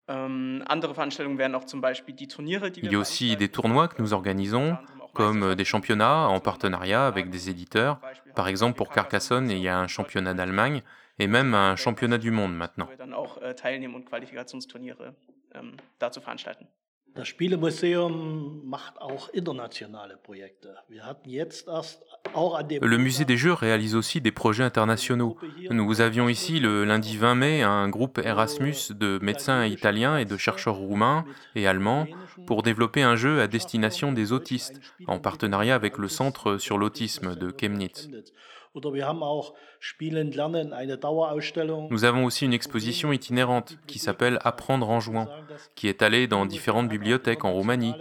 Ähm, 0.09 0.63
il 2.83 2.91
y 2.91 2.95
a 2.95 2.99
aussi 2.99 3.37
des 3.37 3.47
tournois 3.47 3.87
que 3.87 4.01
nous 4.01 4.13
organisons, 4.13 4.75
comme 5.13 5.43
euh, 5.43 5.55
des 5.55 5.65
championnats 5.65 6.27
en 6.27 6.39
partenariat 6.39 7.05
avec 7.07 7.29
des 7.29 7.49
éditeurs. 7.49 7.99
Par 8.35 8.47
exemple, 8.47 8.75
pour 8.77 8.89
Carcassonne, 8.89 9.49
il 9.49 9.59
y 9.59 9.67
a 9.67 9.77
un 9.77 9.87
championnat 9.87 10.33
d'Allemagne 10.33 10.81
et 11.19 11.27
même 11.27 11.53
un 11.53 11.75
championnat 11.75 12.17
du 12.17 12.31
monde 12.31 12.55
maintenant. 12.55 12.87
Das 17.15 17.27
Spielemuseum 17.27 18.67
macht 18.67 18.99
auch 18.99 19.29
internationale 19.29 20.17
Projekte. 20.17 20.75
Wir 20.87 21.05
hatten 21.05 21.29
jetzt 21.29 21.67
erst 21.67 22.03
le 22.81 22.97
musée 22.97 23.25
des 23.25 23.37
Jeux 23.37 23.53
réalise 23.53 23.95
aussi 23.95 24.21
des 24.21 24.31
projets 24.31 24.63
internationaux. 24.63 25.37
Nous 25.69 26.01
avions 26.01 26.29
ici 26.29 26.59
le 26.59 26.85
lundi 26.85 27.17
20 27.17 27.35
mai 27.35 27.61
un 27.61 27.89
groupe 27.89 28.19
Erasmus 28.23 28.75
de 28.91 29.19
médecins 29.21 29.65
italiens 29.65 30.17
et 30.17 30.25
de 30.25 30.37
chercheurs 30.37 30.75
roumains 30.75 31.25
et 31.55 31.67
allemands 31.67 32.07
pour 32.47 32.63
développer 32.63 33.03
un 33.03 33.15
jeu 33.15 33.41
à 33.41 33.47
destination 33.47 34.11
des 34.11 34.31
autistes 34.31 34.79
en 35.07 35.19
partenariat 35.19 35.75
avec 35.75 35.97
le 35.97 36.07
Centre 36.07 36.57
sur 36.57 36.77
l'autisme 36.77 37.35
de 37.35 37.53
Chemnitz. 37.59 38.07
Nous 41.91 42.05
avons 42.05 42.25
aussi 42.25 42.45
une 42.45 42.53
exposition 42.53 43.11
itinérante 43.11 43.77
qui 43.85 43.99
s'appelle 43.99 44.39
Apprendre 44.41 44.89
en 44.89 44.99
jouant, 44.99 45.27
qui 45.75 45.87
est 45.87 46.01
allée 46.01 46.25
dans 46.27 46.47
différentes 46.47 46.89
bibliothèques 46.89 47.45
en 47.45 47.53
Roumanie. 47.53 47.93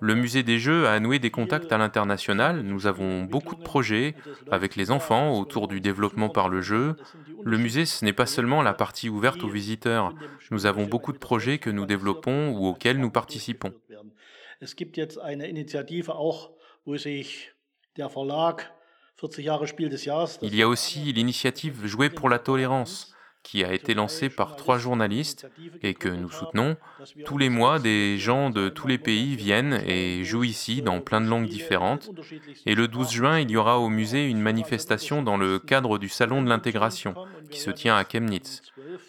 Le 0.00 0.14
musée 0.16 0.42
des 0.42 0.58
jeux 0.58 0.88
a 0.88 0.98
noué 0.98 1.20
des 1.20 1.30
contacts 1.30 1.70
à 1.70 1.78
l'international. 1.78 2.62
Nous 2.62 2.88
avons 2.88 3.22
beaucoup 3.22 3.54
de 3.54 3.62
projets 3.62 4.16
avec 4.50 4.74
les 4.74 4.90
enfants 4.90 5.38
autour 5.38 5.68
du 5.68 5.80
développement 5.80 6.28
par 6.28 6.48
le 6.48 6.60
jeu. 6.60 6.96
Le 7.44 7.56
musée, 7.56 7.84
ce 7.86 8.04
n'est 8.04 8.12
pas 8.12 8.26
seulement 8.26 8.62
la 8.62 8.74
partie 8.74 9.08
ouverte 9.08 9.44
aux 9.44 9.48
visiteurs. 9.48 10.12
Nous 10.50 10.66
avons 10.66 10.86
beaucoup 10.86 11.12
de 11.12 11.18
projets 11.18 11.58
que 11.58 11.70
nous 11.70 11.86
développons 11.86 12.50
ou 12.50 12.66
auxquels 12.66 12.98
nous 12.98 13.10
participons. 13.10 13.72
Il 20.42 20.54
y 20.54 20.62
a 20.62 20.68
aussi 20.68 21.12
l'initiative 21.12 21.86
Jouer 21.86 22.10
pour 22.10 22.28
la 22.28 22.38
tolérance, 22.38 23.14
qui 23.46 23.62
a 23.62 23.72
été 23.72 23.94
lancé 23.94 24.28
par 24.28 24.56
trois 24.56 24.76
journalistes 24.76 25.46
et 25.80 25.94
que 25.94 26.08
nous 26.08 26.30
soutenons. 26.30 26.76
Tous 27.24 27.38
les 27.38 27.48
mois, 27.48 27.78
des 27.78 28.18
gens 28.18 28.50
de 28.50 28.68
tous 28.68 28.88
les 28.88 28.98
pays 28.98 29.36
viennent 29.36 29.80
et 29.86 30.24
jouent 30.24 30.42
ici 30.42 30.82
dans 30.82 31.00
plein 31.00 31.20
de 31.20 31.28
langues 31.28 31.48
différentes. 31.48 32.10
Et 32.66 32.74
le 32.74 32.88
12 32.88 33.10
juin, 33.10 33.38
il 33.38 33.48
y 33.50 33.56
aura 33.56 33.78
au 33.78 33.88
musée 33.88 34.26
une 34.26 34.40
manifestation 34.40 35.22
dans 35.22 35.36
le 35.36 35.60
cadre 35.60 35.98
du 35.98 36.08
Salon 36.08 36.42
de 36.42 36.48
l'intégration 36.48 37.14
qui 37.48 37.60
se 37.60 37.70
tient 37.70 37.96
à 37.96 38.04
Chemnitz. 38.04 38.62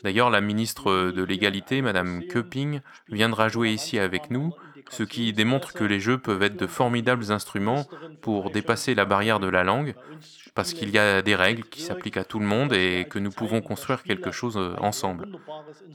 D'ailleurs, 0.03 0.29
la 0.29 0.41
ministre 0.41 1.11
de 1.11 1.23
l'égalité, 1.23 1.81
Madame 1.81 2.23
Köping, 2.27 2.81
viendra 3.09 3.49
jouer 3.49 3.71
ici 3.71 3.97
avec 3.97 4.29
nous, 4.29 4.53
ce 4.89 5.03
qui 5.03 5.33
démontre 5.33 5.73
que 5.73 5.83
les 5.83 5.99
jeux 5.99 6.17
peuvent 6.17 6.43
être 6.43 6.57
de 6.57 6.67
formidables 6.67 7.31
instruments 7.31 7.85
pour 8.21 8.51
dépasser 8.51 8.95
la 8.95 9.05
barrière 9.05 9.39
de 9.39 9.47
la 9.47 9.63
langue, 9.63 9.95
parce 10.55 10.73
qu'il 10.73 10.89
y 10.89 10.97
a 10.97 11.21
des 11.21 11.35
règles 11.35 11.63
qui 11.63 11.81
s'appliquent 11.81 12.17
à 12.17 12.23
tout 12.23 12.39
le 12.39 12.45
monde 12.45 12.73
et 12.73 13.05
que 13.09 13.19
nous 13.19 13.31
pouvons 13.31 13.61
construire 13.61 14.03
quelque 14.03 14.31
chose 14.31 14.57
euh, 14.57 14.75
ensemble. 14.79 15.27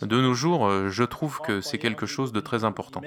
De 0.00 0.20
nos 0.20 0.34
jours, 0.34 0.66
euh, 0.66 0.88
je 0.88 1.04
trouve 1.04 1.40
que 1.40 1.60
c'est 1.60 1.78
quelque 1.78 2.06
chose 2.06 2.32
de 2.32 2.40
très 2.40 2.64
important. 2.64 3.00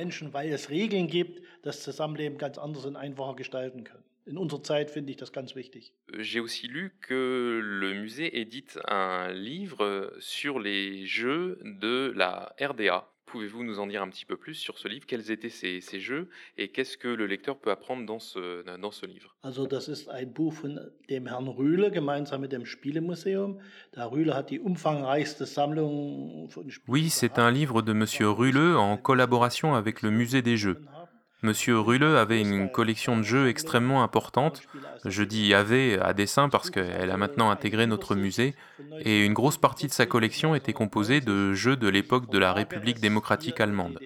J'ai 6.17 6.39
aussi 6.39 6.67
lu 6.67 6.95
que 7.01 7.61
le 7.63 7.93
musée 7.93 8.39
édite 8.39 8.79
un 8.87 9.31
livre 9.31 10.11
sur 10.19 10.59
les 10.59 11.05
jeux 11.05 11.59
de 11.63 12.11
la 12.15 12.55
RDA. 12.59 13.07
Pouvez-vous 13.35 13.65
nous 13.65 13.79
en 13.79 13.87
dire 13.87 14.01
un 14.01 14.07
petit 14.07 14.23
peu 14.23 14.37
plus 14.37 14.53
sur 14.53 14.77
ce 14.77 14.87
livre? 14.87 15.05
Quels 15.05 15.29
étaient 15.29 15.49
ces, 15.49 15.81
ces 15.81 15.99
jeux? 15.99 16.29
Et 16.57 16.69
qu'est-ce 16.69 16.97
que 16.97 17.09
le 17.09 17.25
lecteur 17.25 17.57
peut 17.57 17.69
apprendre 17.69 18.05
dans 18.05 18.17
ce, 18.17 18.63
dans 18.77 18.91
ce 18.91 19.05
livre? 19.05 19.35
Also 19.41 19.67
das 19.67 19.89
ist 19.89 20.07
ein 20.07 20.31
Buch 20.31 20.53
von 20.53 20.79
dem 21.09 21.27
Herrn 21.27 21.49
Rühle 21.49 21.91
gemeinsam 21.91 22.39
mit 22.39 22.53
dem 22.53 22.65
Spielemuseum. 22.65 23.59
Der 23.93 24.09
Rühle 24.09 24.35
hat 24.35 24.51
die 24.51 24.61
umfangreichste 24.61 25.45
Sammlung 25.45 26.49
von 26.49 26.65
Oui, 26.87 27.09
c'est 27.09 27.37
un 27.37 27.51
livre 27.51 27.81
de 27.81 27.91
Monsieur 27.91 28.29
Rühle 28.29 28.77
en 28.77 28.95
collaboration 28.95 29.75
avec 29.75 30.01
le 30.01 30.11
musée 30.11 30.41
des 30.41 30.55
jeux. 30.55 30.79
Monsieur 31.41 31.79
Ruleux 31.79 32.17
avait 32.17 32.41
une 32.41 32.71
collection 32.71 33.17
de 33.17 33.21
jeux 33.21 33.49
extrêmement 33.49 34.03
importante. 34.03 34.61
Je 35.03 35.23
dis 35.23 35.53
avait 35.53 35.99
à 35.99 36.13
dessein 36.13 36.49
parce 36.49 36.69
qu'elle 36.69 37.11
a 37.11 37.17
maintenant 37.17 37.49
intégré 37.51 37.85
notre 37.87 38.15
musée. 38.15 38.55
Et 39.01 39.25
une 39.25 39.33
grosse 39.33 39.57
partie 39.57 39.87
de 39.87 39.91
sa 39.91 40.05
collection 40.05 40.55
était 40.55 40.73
composée 40.73 41.21
de 41.21 41.53
jeux 41.53 41.75
de 41.75 41.87
l'époque 41.87 42.31
de 42.31 42.39
la 42.39 42.53
République 42.53 42.99
démocratique 42.99 43.59
allemande. 43.59 43.99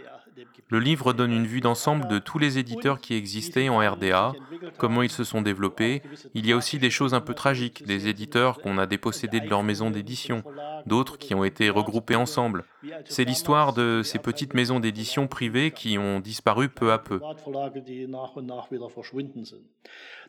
Le 0.72 0.80
livre 0.80 1.14
donne 1.14 1.32
une 1.32 1.48
vue 1.48 1.62
d'ensemble 1.62 2.08
de 2.08 2.20
tous 2.20 2.38
les 2.38 2.60
éditeurs 2.60 3.02
qui 3.02 3.16
existaient 3.16 3.70
en 3.70 3.80
RDA, 3.80 4.34
comment 4.78 5.02
ils 5.02 5.10
se 5.10 5.24
sont 5.24 5.42
développés. 5.42 6.04
Il 6.36 6.46
y 6.46 6.52
a 6.52 6.56
aussi 6.56 6.78
des 6.78 6.92
choses 6.92 7.16
un 7.16 7.22
peu 7.22 7.34
tragiques, 7.34 7.86
des 7.86 8.08
éditeurs 8.08 8.60
qu'on 8.60 8.78
a 8.78 8.86
dépossédés 8.86 9.40
de 9.40 9.50
leur 9.50 9.64
maison 9.64 9.90
d'édition, 9.90 10.44
d'autres 10.86 11.18
qui 11.18 11.34
ont 11.34 11.44
été 11.44 11.72
regroupés 11.72 12.16
ensemble. 12.16 12.66
C'est 13.06 13.26
l'histoire 13.26 13.74
de 13.74 14.02
ces 14.04 14.20
petites 14.20 14.54
maisons 14.54 14.80
d'édition 14.80 15.28
privées 15.28 15.72
qui 15.72 15.98
ont 15.98 16.20
disparu 16.20 16.70
peu 16.70 16.92
à 16.92 17.00
peu. 17.00 17.20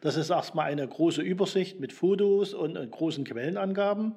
Das 0.03 0.17
ist 0.17 0.31
erstmal 0.31 0.73
eine 0.73 0.89
große 0.89 1.21
Übersicht 1.21 1.79
mit 1.79 1.93
Fotos 1.93 2.55
und 2.55 2.91
großen 2.91 3.23
Quellenangaben. 3.25 4.15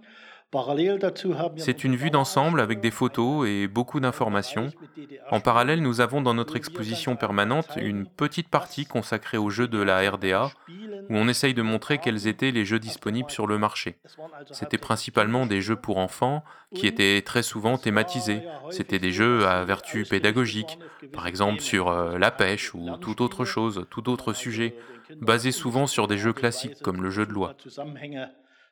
C'est 1.57 1.83
une 1.83 1.95
vue 1.95 2.09
d'ensemble 2.09 2.59
avec 2.61 2.79
des 2.79 2.91
photos 2.91 3.47
et 3.47 3.67
beaucoup 3.67 3.99
d'informations. 3.99 4.71
En 5.31 5.39
parallèle, 5.39 5.81
nous 5.81 6.01
avons 6.01 6.21
dans 6.21 6.33
notre 6.33 6.55
exposition 6.55 7.15
permanente 7.15 7.69
une 7.77 8.05
petite 8.05 8.49
partie 8.49 8.85
consacrée 8.85 9.37
aux 9.37 9.49
jeux 9.49 9.67
de 9.67 9.81
la 9.81 10.09
RDA, 10.09 10.51
où 11.09 11.15
on 11.15 11.27
essaye 11.27 11.53
de 11.53 11.61
montrer 11.61 11.97
quels 11.97 12.27
étaient 12.27 12.51
les 12.51 12.65
jeux 12.65 12.79
disponibles 12.79 13.31
sur 13.31 13.47
le 13.47 13.57
marché. 13.57 13.97
C'était 14.51 14.77
principalement 14.77 15.45
des 15.45 15.61
jeux 15.61 15.75
pour 15.75 15.97
enfants 15.97 16.43
qui 16.73 16.87
étaient 16.87 17.21
très 17.21 17.43
souvent 17.43 17.77
thématisés. 17.77 18.41
C'était 18.69 18.99
des 18.99 19.11
jeux 19.11 19.45
à 19.45 19.63
vertu 19.63 20.03
pédagogique, 20.03 20.79
par 21.11 21.27
exemple 21.27 21.61
sur 21.61 21.89
euh, 21.89 22.17
la 22.17 22.31
pêche 22.31 22.73
ou 22.73 22.89
toute 22.99 23.21
autre 23.21 23.45
chose, 23.45 23.85
tout 23.89 24.09
autre 24.09 24.33
sujet, 24.33 24.75
basés 25.21 25.51
souvent 25.51 25.87
sur 25.87 26.07
des 26.07 26.17
jeux 26.17 26.33
classiques 26.33 26.81
comme 26.81 27.03
le 27.03 27.09
jeu 27.09 27.25
de 27.25 27.31
loi. 27.31 27.55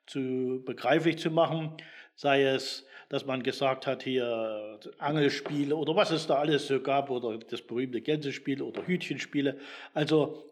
Zu 0.08 0.64
begreiflich 0.66 1.18
zu 1.18 1.32
machen, 1.32 1.72
sei 2.16 2.44
es, 2.44 2.86
dass 3.10 3.26
man 3.26 3.44
gesagt 3.44 3.88
hat, 3.88 4.04
hier 4.04 4.80
Angelspiele 4.98 5.76
oder 5.76 5.96
was 5.96 6.12
es 6.12 6.28
da 6.28 6.36
alles 6.36 6.68
so 6.68 6.80
gab 6.80 7.10
oder 7.10 7.38
das 7.38 7.62
berühmte 7.62 8.00
Gänsespiel 8.00 8.62
oder 8.62 8.88
Hütchenspiele. 8.88 9.58
Also, 9.94 10.52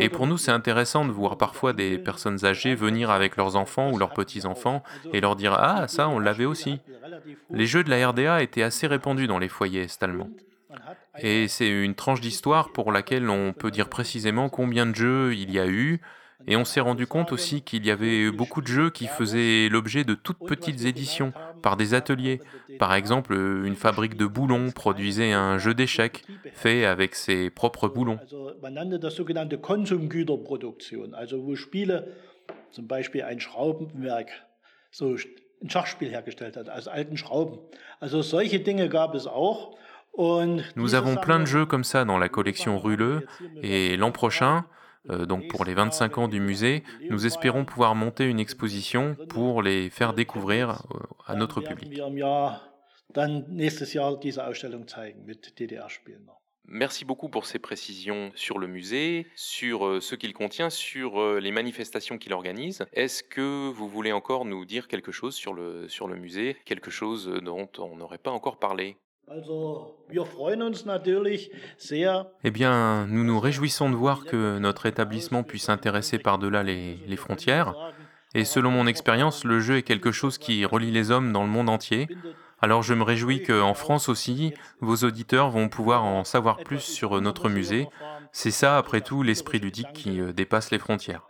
Et 0.00 0.08
pour 0.08 0.26
nous, 0.26 0.36
c'est 0.36 0.50
intéressant 0.50 1.04
de 1.04 1.12
voir 1.12 1.38
parfois 1.38 1.72
des 1.72 1.98
personnes 1.98 2.44
âgées 2.44 2.74
venir 2.74 3.10
avec 3.10 3.36
leurs 3.36 3.54
enfants 3.54 3.92
ou 3.92 3.98
leurs 3.98 4.14
petits-enfants 4.14 4.82
et 5.12 5.20
leur 5.20 5.36
dire 5.36 5.52
Ah, 5.52 5.86
ça, 5.86 6.08
on 6.08 6.18
l'avait 6.18 6.44
aussi. 6.44 6.80
Les 7.50 7.66
jeux 7.66 7.84
de 7.84 7.90
la 7.90 8.08
RDA 8.08 8.42
étaient 8.42 8.62
assez 8.62 8.86
répandus 8.88 9.28
dans 9.28 9.38
les 9.38 9.48
foyers 9.48 9.82
est-allemands. 9.82 10.30
Et 11.18 11.46
c'est 11.46 11.68
une 11.68 11.94
tranche 11.94 12.20
d'histoire 12.20 12.72
pour 12.72 12.90
laquelle 12.90 13.28
on 13.30 13.52
peut 13.52 13.70
dire 13.70 13.88
précisément 13.88 14.48
combien 14.48 14.86
de 14.86 14.94
jeux 14.94 15.34
il 15.34 15.52
y 15.52 15.60
a 15.60 15.66
eu, 15.66 16.00
et 16.46 16.56
on 16.56 16.64
s'est 16.64 16.80
rendu 16.80 17.06
compte 17.06 17.32
aussi 17.32 17.62
qu'il 17.62 17.86
y 17.86 17.90
avait 17.90 18.30
beaucoup 18.30 18.60
de 18.60 18.66
jeux 18.66 18.90
qui 18.90 19.06
faisaient 19.06 19.68
l'objet 19.68 20.04
de 20.04 20.14
toutes 20.14 20.38
petites 20.46 20.84
éditions 20.84 21.32
par 21.62 21.76
des 21.76 21.94
ateliers. 21.94 22.40
Par 22.78 22.94
exemple, 22.94 23.34
une 23.34 23.76
fabrique 23.76 24.16
de 24.16 24.26
boulons 24.26 24.70
produisait 24.70 25.32
un 25.32 25.58
jeu 25.58 25.74
d'échecs 25.74 26.24
fait 26.52 26.84
avec 26.84 27.14
ses 27.14 27.50
propres 27.50 27.88
boulons. 27.88 28.18
Nous 40.76 40.94
avons 40.94 41.16
plein 41.16 41.40
de 41.40 41.46
jeux 41.46 41.64
comme 41.64 41.84
ça 41.84 42.04
dans 42.04 42.18
la 42.18 42.28
collection 42.28 42.78
Ruleux 42.78 43.26
et 43.62 43.96
l'an 43.96 44.12
prochain, 44.12 44.64
donc 45.08 45.48
pour 45.48 45.64
les 45.64 45.74
25 45.74 46.18
ans 46.18 46.28
du 46.28 46.40
musée, 46.40 46.82
nous 47.10 47.26
espérons 47.26 47.64
pouvoir 47.64 47.94
monter 47.94 48.26
une 48.26 48.40
exposition 48.40 49.16
pour 49.28 49.62
les 49.62 49.90
faire 49.90 50.12
découvrir 50.12 50.84
euh, 50.94 50.98
à 51.26 51.34
notre 51.34 51.60
public. 51.60 52.00
Merci 56.64 57.04
beaucoup 57.04 57.28
pour 57.28 57.44
ces 57.44 57.58
précisions 57.58 58.30
sur 58.36 58.58
le 58.58 58.68
musée, 58.68 59.26
sur 59.34 59.84
euh, 59.84 60.00
ce 60.00 60.14
qu'il 60.14 60.32
contient, 60.32 60.70
sur 60.70 61.20
les 61.40 61.50
manifestations 61.50 62.16
qu'il 62.16 62.32
organise. 62.32 62.86
Est-ce 62.92 63.22
que 63.24 63.68
vous 63.70 63.88
voulez 63.88 64.12
encore 64.12 64.44
nous 64.44 64.64
dire 64.64 64.86
quelque 64.86 65.12
chose 65.12 65.34
sur 65.34 65.52
le, 65.52 65.88
sur 65.88 66.06
le 66.06 66.16
musée, 66.16 66.56
quelque 66.64 66.90
chose 66.90 67.26
dont 67.42 67.68
on 67.78 67.96
n'aurait 67.96 68.18
pas 68.18 68.30
encore 68.30 68.58
parlé? 68.58 68.96
Eh 72.44 72.50
bien, 72.50 73.06
nous 73.06 73.24
nous 73.24 73.40
réjouissons 73.40 73.88
de 73.88 73.94
voir 73.94 74.24
que 74.24 74.58
notre 74.58 74.86
établissement 74.86 75.42
puisse 75.42 75.68
intéresser 75.68 76.18
par-delà 76.18 76.62
les, 76.62 76.96
les, 77.06 77.16
frontières. 77.16 77.74
Et 78.34 78.44
selon 78.44 78.70
mon 78.70 78.86
expérience, 78.86 79.44
le 79.44 79.60
jeu 79.60 79.78
est 79.78 79.82
quelque 79.82 80.12
chose 80.12 80.38
qui 80.38 80.64
relie 80.64 80.90
les 80.90 81.10
hommes 81.10 81.32
dans 81.32 81.42
le 81.44 81.48
monde 81.48 81.68
entier. 81.68 82.08
Alors 82.60 82.82
je 82.82 82.94
me 82.94 83.02
réjouis 83.02 83.42
qu'en 83.42 83.74
France 83.74 84.08
aussi, 84.08 84.54
vos 84.80 84.96
auditeurs 84.96 85.50
vont 85.50 85.68
pouvoir 85.68 86.04
en 86.04 86.24
savoir 86.24 86.58
plus 86.58 86.80
sur 86.80 87.20
notre 87.20 87.48
musée. 87.48 87.88
C'est 88.32 88.50
ça, 88.50 88.78
après 88.78 89.00
tout, 89.00 89.22
l'esprit 89.22 89.58
ludique 89.58 89.92
qui 89.92 90.20
euh, 90.20 90.32
dépasse 90.32 90.70
les 90.70 90.78
frontières. 90.78 91.26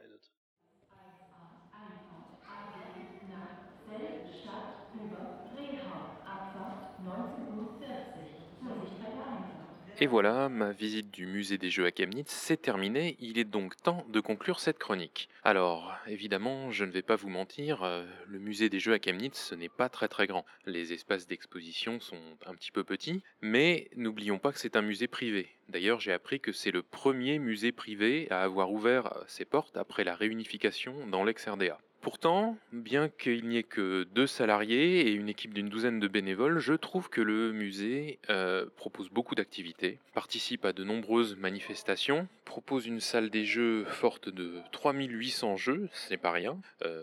Et 10.03 10.09
voilà, 10.09 10.49
ma 10.49 10.73
visite 10.73 11.13
du 11.13 11.27
musée 11.27 11.59
des 11.59 11.71
jeux 11.71 11.87
à 11.87 11.93
Chemnitz 11.97 12.29
s'est 12.29 12.57
terminée, 12.57 13.17
il 13.21 13.39
est 13.39 13.45
donc 13.45 13.77
temps 13.77 14.05
de 14.09 14.19
conclure 14.19 14.59
cette 14.59 14.81
chronique. 14.81 15.29
Alors, 15.45 15.95
évidemment, 16.09 16.73
je 16.73 16.85
ne 16.85 16.91
vais 16.91 17.03
pas 17.03 17.15
vous 17.15 17.29
mentir, 17.29 17.85
euh, 17.85 18.05
le 18.27 18.41
musée 18.41 18.69
des 18.69 18.81
jeux 18.81 18.95
à 18.95 18.99
Chemnitz, 18.99 19.39
ce 19.39 19.55
n'est 19.55 19.69
pas 19.69 19.89
très 19.89 20.09
très 20.09 20.27
grand. 20.27 20.45
Les 20.67 20.93
espaces 20.93 21.29
d'exposition 21.29 22.01
sont 22.01 22.19
un 22.47 22.55
petit 22.57 22.73
peu 22.73 22.83
petits, 22.83 23.23
mais 23.43 23.91
n'oublions 23.95 24.41
pas 24.41 24.51
que 24.51 24.59
c'est 24.59 24.75
un 24.75 24.83
musée 24.83 25.07
privé. 25.07 25.49
D'ailleurs, 25.69 26.01
j'ai 26.01 26.13
appris 26.13 26.41
que 26.41 26.51
c'est 26.51 26.73
le 26.73 26.83
premier 26.83 27.39
musée 27.39 27.71
privé 27.71 28.27
à 28.33 28.43
avoir 28.43 28.73
ouvert 28.73 29.23
ses 29.29 29.45
portes 29.45 29.77
après 29.77 30.03
la 30.03 30.17
réunification 30.17 31.07
dans 31.07 31.23
l'ex-RDA. 31.23 31.79
Pourtant, 32.03 32.59
bien 32.73 33.09
qu'il 33.09 33.47
n'y 33.47 33.59
ait 33.59 33.63
que 33.63 34.03
deux 34.13 34.27
salariés 34.27 35.03
et 35.07 35.13
une 35.13 35.29
équipe 35.29 35.55
d'une 35.55 35.69
douzaine 35.69 36.01
de 36.01 36.09
bénévoles, 36.09 36.59
je 36.59 36.75
trouve 36.75 37.09
que 37.09 37.21
le 37.21 37.53
musée 37.53 38.19
euh, 38.29 38.67
propose 38.77 39.09
beaucoup 39.09 39.37
d'activités, 39.37 40.01
participe 40.13 40.65
à 40.65 40.73
de 40.73 40.83
nombreuses 40.83 41.37
manifestations, 41.37 42.27
propose 42.45 42.87
une 42.87 43.01
salle 43.01 43.31
des 43.31 43.45
jeux 43.45 43.85
forte 43.85 44.29
de 44.29 44.57
3800 44.73 45.57
jeux, 45.57 45.89
ce 45.93 46.11
n'est 46.11 46.19
pas 46.19 46.33
rien. 46.33 46.61
Euh, 46.85 47.03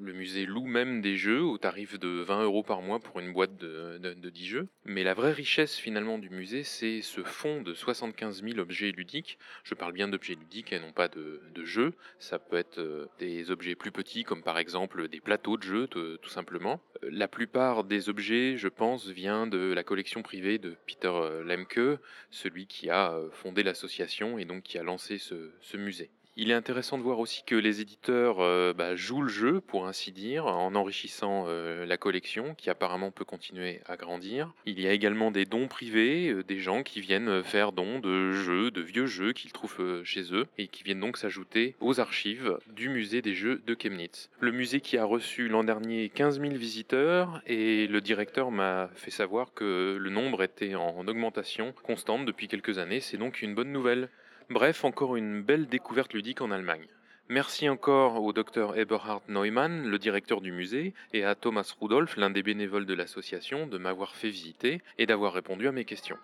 le 0.00 0.12
musée 0.12 0.46
loue 0.46 0.66
même 0.66 1.00
des 1.00 1.16
jeux 1.16 1.42
au 1.42 1.56
tarif 1.56 1.98
de 1.98 2.08
20 2.08 2.42
euros 2.42 2.62
par 2.62 2.82
mois 2.82 2.98
pour 2.98 3.20
une 3.20 3.32
boîte 3.32 3.56
de, 3.56 3.98
10 4.14 4.46
jeux. 4.46 4.68
Mais 4.84 5.02
la 5.02 5.14
vraie 5.14 5.32
richesse 5.32 5.76
finalement 5.76 6.18
du 6.18 6.28
musée, 6.28 6.64
c'est 6.64 7.02
ce 7.02 7.22
fonds 7.22 7.62
de 7.62 7.72
75 7.72 8.42
000 8.42 8.58
objets 8.58 8.90
ludiques. 8.90 9.38
Je 9.64 9.74
parle 9.74 9.92
bien 9.92 10.08
d'objets 10.08 10.34
ludiques 10.34 10.72
et 10.72 10.80
non 10.80 10.92
pas 10.92 11.08
de, 11.08 11.40
jeux. 11.62 11.92
Ça 12.18 12.38
peut 12.38 12.56
être 12.56 12.78
euh, 12.78 13.06
des 13.18 13.50
objets 13.50 13.74
plus 13.74 13.92
petits 13.92 14.24
comme 14.24 14.39
par 14.42 14.58
exemple 14.58 15.08
des 15.08 15.20
plateaux 15.20 15.56
de 15.56 15.62
jeux 15.62 15.86
tout 15.86 16.28
simplement. 16.28 16.80
La 17.02 17.28
plupart 17.28 17.84
des 17.84 18.08
objets, 18.08 18.56
je 18.56 18.68
pense, 18.68 19.06
vient 19.08 19.46
de 19.46 19.72
la 19.72 19.84
collection 19.84 20.22
privée 20.22 20.58
de 20.58 20.76
Peter 20.86 21.12
Lemke, 21.44 21.98
celui 22.30 22.66
qui 22.66 22.90
a 22.90 23.14
fondé 23.32 23.62
l'association 23.62 24.38
et 24.38 24.44
donc 24.44 24.62
qui 24.62 24.78
a 24.78 24.82
lancé 24.82 25.18
ce 25.18 25.76
musée. 25.76 26.10
Il 26.36 26.50
est 26.50 26.54
intéressant 26.54 26.96
de 26.96 27.02
voir 27.02 27.18
aussi 27.18 27.42
que 27.44 27.56
les 27.56 27.80
éditeurs 27.80 28.38
euh, 28.38 28.72
bah, 28.72 28.94
jouent 28.94 29.22
le 29.22 29.28
jeu, 29.28 29.60
pour 29.60 29.86
ainsi 29.86 30.12
dire, 30.12 30.46
en 30.46 30.74
enrichissant 30.76 31.46
euh, 31.48 31.84
la 31.84 31.96
collection, 31.96 32.54
qui 32.54 32.70
apparemment 32.70 33.10
peut 33.10 33.24
continuer 33.24 33.80
à 33.86 33.96
grandir. 33.96 34.52
Il 34.64 34.80
y 34.80 34.86
a 34.86 34.92
également 34.92 35.32
des 35.32 35.44
dons 35.44 35.66
privés, 35.66 36.28
euh, 36.28 36.44
des 36.44 36.60
gens 36.60 36.84
qui 36.84 37.00
viennent 37.00 37.42
faire 37.42 37.72
don 37.72 37.98
de 37.98 38.30
jeux, 38.32 38.70
de 38.70 38.80
vieux 38.80 39.06
jeux 39.06 39.32
qu'ils 39.32 39.52
trouvent 39.52 40.04
chez 40.04 40.32
eux, 40.32 40.46
et 40.56 40.68
qui 40.68 40.84
viennent 40.84 41.00
donc 41.00 41.16
s'ajouter 41.16 41.74
aux 41.80 41.98
archives 41.98 42.58
du 42.68 42.88
musée 42.88 43.22
des 43.22 43.34
jeux 43.34 43.60
de 43.66 43.76
Chemnitz. 43.80 44.30
Le 44.38 44.52
musée 44.52 44.80
qui 44.80 44.96
a 44.98 45.04
reçu 45.04 45.48
l'an 45.48 45.64
dernier 45.64 46.10
15 46.10 46.40
000 46.40 46.54
visiteurs, 46.54 47.42
et 47.46 47.88
le 47.88 48.00
directeur 48.00 48.52
m'a 48.52 48.88
fait 48.94 49.10
savoir 49.10 49.52
que 49.52 49.98
le 50.00 50.10
nombre 50.10 50.44
était 50.44 50.76
en 50.76 51.06
augmentation 51.08 51.74
constante 51.82 52.24
depuis 52.24 52.46
quelques 52.46 52.78
années, 52.78 53.00
c'est 53.00 53.16
donc 53.18 53.42
une 53.42 53.54
bonne 53.54 53.72
nouvelle. 53.72 54.08
Bref, 54.50 54.84
encore 54.84 55.14
une 55.14 55.42
belle 55.42 55.68
découverte 55.68 56.12
ludique 56.12 56.40
en 56.40 56.50
Allemagne. 56.50 56.88
Merci 57.28 57.68
encore 57.68 58.20
au 58.20 58.32
docteur 58.32 58.76
Eberhard 58.76 59.22
Neumann, 59.28 59.86
le 59.86 59.96
directeur 59.96 60.40
du 60.40 60.50
musée, 60.50 60.92
et 61.12 61.22
à 61.22 61.36
Thomas 61.36 61.72
Rudolph, 61.80 62.16
l'un 62.16 62.30
des 62.30 62.42
bénévoles 62.42 62.84
de 62.84 62.94
l'association, 62.94 63.68
de 63.68 63.78
m'avoir 63.78 64.16
fait 64.16 64.28
visiter 64.28 64.82
et 64.98 65.06
d'avoir 65.06 65.34
répondu 65.34 65.68
à 65.68 65.72
mes 65.72 65.84
questions. 65.84 66.18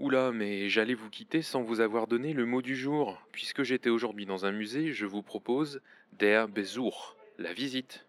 Oula, 0.00 0.32
mais 0.32 0.68
j'allais 0.68 0.94
vous 0.94 1.10
quitter 1.10 1.42
sans 1.42 1.62
vous 1.62 1.78
avoir 1.78 2.08
donné 2.08 2.32
le 2.32 2.44
mot 2.44 2.60
du 2.60 2.74
jour. 2.74 3.22
Puisque 3.30 3.62
j'étais 3.62 3.88
aujourd'hui 3.88 4.26
dans 4.26 4.46
un 4.46 4.50
musée, 4.50 4.92
je 4.92 5.06
vous 5.06 5.22
propose 5.22 5.80
Der 6.18 6.48
Besuch, 6.48 7.14
la 7.38 7.52
visite. 7.52 8.04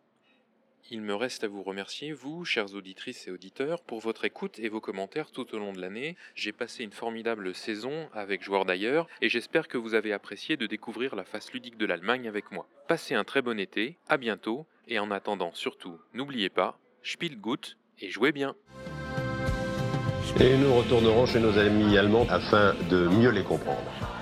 Il 0.92 1.02
me 1.02 1.16
reste 1.16 1.44
à 1.44 1.48
vous 1.48 1.64
remercier, 1.64 2.12
vous, 2.12 2.44
chères 2.44 2.74
auditrices 2.76 3.28
et 3.28 3.32
auditeurs, 3.32 3.82
pour 3.82 4.00
votre 4.02 4.26
écoute 4.26 4.60
et 4.60 4.68
vos 4.68 4.82
commentaires 4.82 5.32
tout 5.32 5.56
au 5.56 5.58
long 5.58 5.72
de 5.72 5.80
l'année. 5.80 6.18
J'ai 6.36 6.52
passé 6.52 6.84
une 6.84 6.92
formidable 6.92 7.56
saison 7.56 8.10
avec 8.14 8.44
Joueurs 8.44 8.66
d'ailleurs 8.66 9.08
et 9.22 9.30
j'espère 9.30 9.68
que 9.68 9.78
vous 9.78 9.94
avez 9.94 10.12
apprécié 10.12 10.58
de 10.58 10.68
découvrir 10.68 11.16
la 11.16 11.24
face 11.24 11.54
ludique 11.54 11.78
de 11.78 11.86
l'Allemagne 11.86 12.28
avec 12.28 12.52
moi. 12.52 12.68
Passez 12.88 13.16
un 13.16 13.24
très 13.24 13.42
bon 13.42 13.60
été, 13.60 13.98
à 14.10 14.18
bientôt 14.18 14.68
et 14.88 15.00
en 15.00 15.10
attendant 15.10 15.54
surtout, 15.54 15.98
n'oubliez 16.14 16.50
pas, 16.50 16.78
spiel 17.02 17.40
gut 17.40 17.78
et 18.00 18.10
jouez 18.10 18.34
bien. 18.34 18.56
Et 20.40 20.58
nous 20.58 20.74
retournerons 20.74 21.26
chez 21.26 21.40
nos 21.40 21.58
amis 21.58 21.98
allemands 21.98 22.28
afin 22.30 22.74
de 22.90 23.08
mieux 23.08 23.30
les 23.30 23.44
comprendre. 23.44 24.13